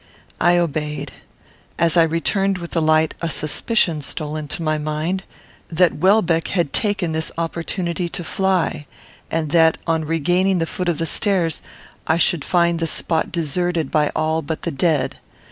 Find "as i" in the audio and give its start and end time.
1.77-2.01